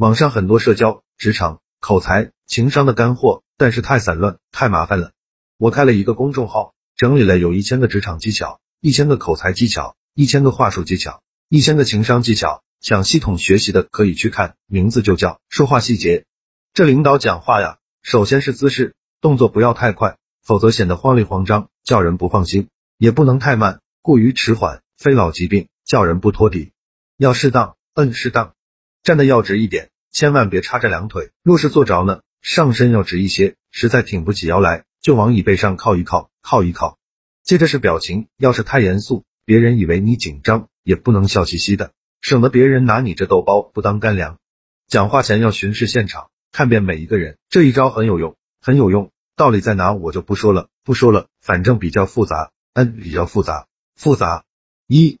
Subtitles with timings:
[0.00, 5.12] 网上很多社交、职场、口才、情商的干货，但是太散乱，太麻烦了。
[5.58, 12.62] 我开了一个公众号，整理了有一千个职场技巧，一千个口才技巧，一千个话术技巧，一千个情商技巧。
[12.80, 16.24] 想系统学习的可以去看，名字就叫说话细节。
[16.72, 26.72] 这领导讲话呀，首先是姿势，动作不要太快，否则显得慌里慌张，叫人不放心；也不能太慢，过于迟缓，非老疾病，叫人不托底。
[27.18, 28.54] 要适当，嗯，适当。
[29.02, 31.30] 站的要直一点，千万别叉着两腿。
[31.42, 36.98] 若是坐着呢，上身要直一些，实在挺不起腰来，就往椅背上靠一靠，靠一靠。
[37.42, 44.38] 接着是表情，要是太严肃，别人以为你紧张，也不能笑嘻嘻的，省得别人拿你这豆包不当干粮。
[44.86, 49.10] 讲话前要巡视现场，看遍每一个人，这一招很有用，很有用。
[49.34, 54.44] 道理在哪我就不说了，不说了，反正比较复杂，嗯，比较复杂，复杂。
[54.86, 55.18] 一，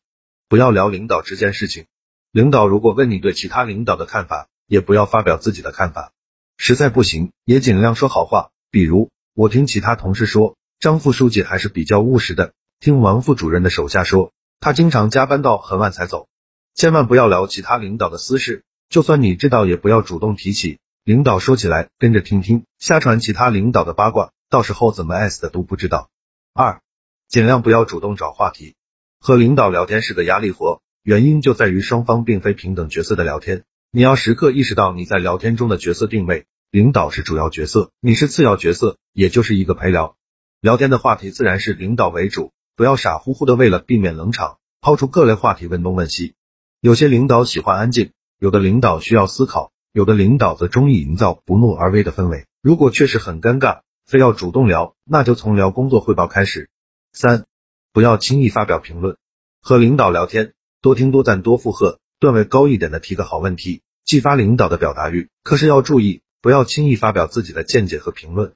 [0.48, 1.86] 不要聊领导这件事情。
[2.32, 6.12] 领导如果问你对其他领导的看法，也不要发表自己的看法，
[6.56, 8.50] 实在不行也尽量说好话。
[8.70, 12.52] 比如我听其他同事说，张副书记还是比较务实的。
[12.78, 16.28] 听王副主任的手下说，他经常加班到很晚才走。
[16.76, 20.78] 千万不要聊其他领导的私事，就算你知道，也不要主动提起。
[21.02, 26.10] 领导说起来跟着听听，瞎传其他领导的八卦，到时候怎么 S 的都不知道。
[26.54, 26.80] 二，
[27.26, 28.76] 尽量不要主动找话题，
[29.18, 30.80] 和领导聊天是个压力活。
[31.02, 40.16] 原因就在于双方并非平等角色的聊天，你要时刻意识到你在聊天中的角色定位，领导是主要角色，你是次要角色，也就是一个陪聊。
[40.60, 46.34] 聊天的话题自然是领导为主，不要傻乎乎的为了避免冷场，抛出各类话题问东问西。
[46.82, 52.44] 有些领导喜欢安静，有的领导需要思考，有的领导则中意营造不怒而威的氛围。
[52.60, 56.68] 如果确实很尴尬，非要主动聊，那就从聊工作汇报开始。
[57.10, 57.46] 三，
[57.94, 59.16] 不要轻易发表评论，
[59.62, 60.52] 和领导聊天。
[60.82, 65.28] 多听多赞多附和，段位高一点的提个好问题，激发领导的表达欲。
[65.42, 68.54] 可是要注意，不要轻易发表自己的见解和评论。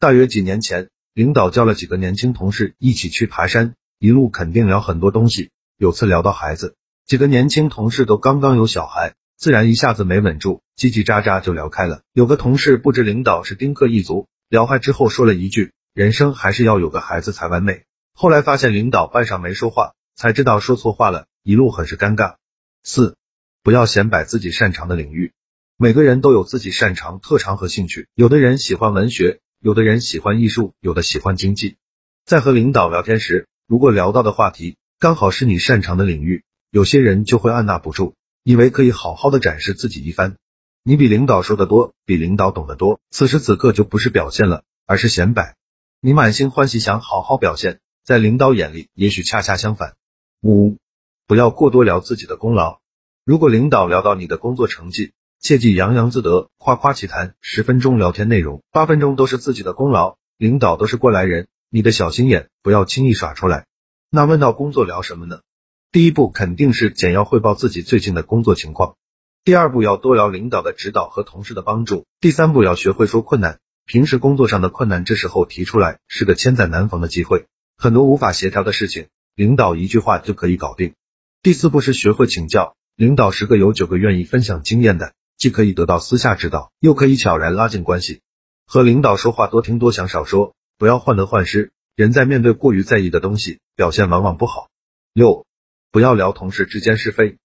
[0.00, 5.50] 大约几年前，领导叫了几个年轻同事一起去爬山，一路肯定聊很多东西。
[5.76, 12.00] 有次聊到孩子，几个年轻同事都刚刚有小孩，自然一下子没稳住，叽叽喳喳就聊开了。
[12.14, 17.84] 有个同事不知领导是丁克一族，聊嗨之后说了一句：“人生还是要有个孩子才完美。”
[18.16, 21.26] 后来发现领导半晌没说话，才知道说错话了。
[21.46, 22.38] 一路很是尴尬。
[22.82, 23.16] 四，
[23.62, 25.32] 不要显摆自己擅长的领域。
[25.76, 28.08] 每个人都有自己擅长、特长和兴趣。
[28.14, 31.76] 有的人喜欢文学，有的人喜欢艺术，有的喜欢经济。
[32.24, 36.42] 在和领导聊天时，如果聊到的话题刚好是你擅长的领域，
[36.72, 40.34] 有些人就会按捺不住，以为可以好好的展示自己一番。
[40.82, 45.54] 你比领导说的多，比领导懂得多，此时此刻就不是表现了，而是显摆。
[46.00, 49.94] 你满心欢喜想好好表现，在领导眼里也许恰恰相反。
[50.42, 50.78] 五。
[51.28, 52.78] 不要过多聊自己的功劳。
[53.24, 57.34] 如果领导聊到你的工作成绩，切忌洋洋自得、夸夸其谈。
[57.40, 60.18] 十分钟聊天内容，八分钟都是自己的功劳。
[60.38, 63.66] 领导都是过来人，你的小心眼不要轻易耍出来。
[64.08, 65.40] 那问到工作聊什么呢？
[65.90, 68.94] 第一步肯定是简要汇报自己最近的工作情况。
[69.42, 72.06] 第二步要多聊领导的指导和同事的帮助。
[72.20, 73.58] 第三步要学会说困难。
[73.84, 77.46] 平时工作上的困难，这时候提出来是个千载难逢的机会。
[77.76, 80.94] 很多无法协调的事情，领导一句话就可以搞定。
[81.46, 88.20] 第四步是学会请教，领导十个有九个愿意分享经验的，既可以得到私下指导，又可以悄然拉近关系。
[88.66, 91.70] 和领导说话多听多想少说，不要患得患失。
[91.94, 94.70] 人在面对过于在意的东西，表现往往不好。
[95.12, 95.46] 六，
[95.92, 97.36] 不要聊同事之间是非。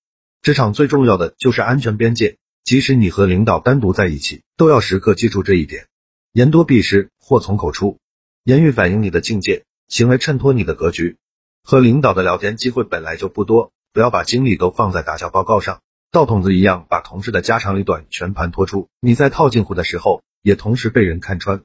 [0.41, 5.85] 职场最重要的就是安全边界，即使你和领导单独在一起，都要时刻记住这一点。
[6.31, 7.99] 言多必失，祸从口出。
[8.45, 11.17] 言语反映你的境界，行为衬托你的格局。
[11.61, 13.71] 和领导的聊天机会本来就不多。
[13.93, 15.81] 不要把精力都放在打小报告上，
[16.11, 18.87] 倒筒子一样把同事的家长里短全盘托出。
[19.01, 21.63] 你在套近乎的时候，也同时被人看穿。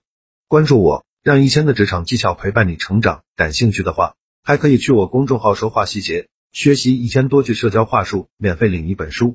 [0.48, 3.22] 关注我，让一千的职场技巧陪伴你成长。
[3.36, 9.34] 感兴趣的话，还可以去我公众号说话细节，学习一千多句社交话术，免费领一本书。